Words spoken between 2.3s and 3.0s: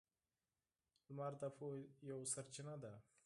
سرچینه ده.